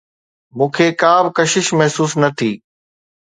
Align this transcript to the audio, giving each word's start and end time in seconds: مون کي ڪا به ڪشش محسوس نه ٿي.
مون 0.57 0.69
کي 0.75 0.87
ڪا 1.01 1.13
به 1.23 1.29
ڪشش 1.37 1.67
محسوس 1.79 2.11
نه 2.21 2.29
ٿي. 2.37 2.51